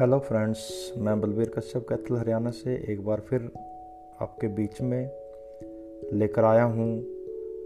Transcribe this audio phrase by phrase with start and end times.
[0.00, 3.50] Hello friends मैं बलबीर कश्यप, कैथल, हरियाणा से एक बार फिर
[4.20, 5.10] आपके बीच में
[6.12, 7.00] लेकर आया हूँ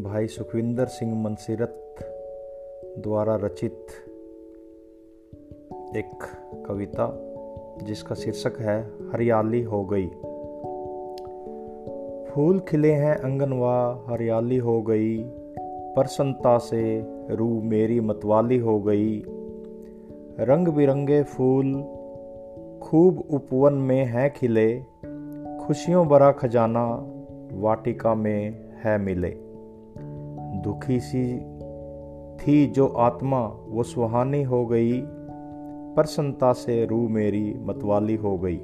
[0.00, 1.96] भाई सुखविंदर सिंह मनसीरत
[2.98, 3.86] द्वारा रचित
[5.96, 6.18] एक
[6.66, 7.20] कविता,
[7.82, 10.06] जिसका शीर्षक है, हरियाली हो गई।
[12.30, 15.24] फूल खिले हैं अंगनवा, हरियाली हो गई।
[15.94, 17.02] प्रसन्नता से
[17.34, 19.24] रू मेरी मतवाली हो गई।
[20.40, 21.95] रंग बिरंगे फूल
[22.86, 24.82] खूब उपवन में है खिले,
[25.66, 27.06] खुशियों भरा खजाना
[27.52, 29.34] वाटिका में है मिले।
[30.62, 31.38] दुखी सी
[32.36, 35.02] थी जो आत्मा, वो सुहानी हो गई,
[35.96, 38.58] प्रसन्नता से रू मेरी मतवाली हो गई।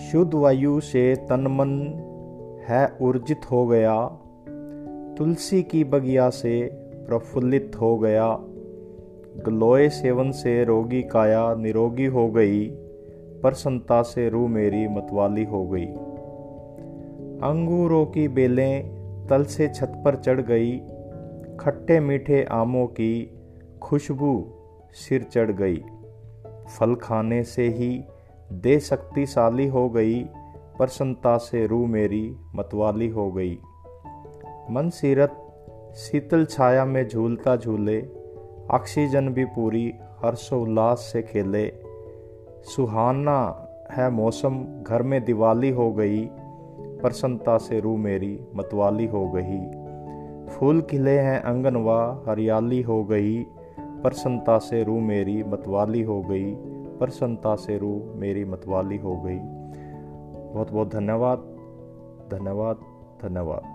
[0.00, 1.70] शुद्ध वायु से तन मन
[2.68, 4.08] है ऊर्जित हो गया,
[5.18, 8.40] तुलसी की बगिया से प्रफुल्लित हो गया।
[9.44, 12.68] गलोए सेवन से रोगी काया निरोगी हो गई
[13.42, 15.86] प्रसन्नता से रू मेरी मतवाली हो गई।
[17.48, 18.96] अंगूरों की बेलें
[19.30, 20.78] तल से छत पर चढ़ गई,
[21.60, 23.12] खट्टे मीठे आमों की
[23.82, 24.52] खुशबू
[24.92, 25.82] सिर चढ़ गई।
[26.78, 28.04] फल खाने से ही
[28.52, 30.22] दे शक्तिशाली हो गई
[30.78, 33.58] प्रसन्नता से रू मेरी मतवाली हो गई।
[34.70, 35.42] मन सीरत,
[35.96, 38.25] शीतल छाया में झूलता झूले
[38.74, 39.84] ऑक्सीजन भी पूरी
[40.24, 41.66] हर्षोल्लास से खेले
[42.66, 43.38] सुहाना
[43.90, 46.24] है मौसम घर में दिवाली हो गई
[47.00, 49.58] प्रसन्नता से रू मेरी मतवाली हो गई
[50.48, 53.42] फूल खिले हैं अंगनवा हरियाली हो गई
[53.78, 56.54] प्रसन्नता से रू मेरी मतवाली हो गई
[56.98, 61.38] प्रसन्नता से रू मेरी मतवाली हो गई बहुत बहुत धन्यवाद
[62.32, 62.80] धन्यवाद
[63.22, 63.74] धन्यवाद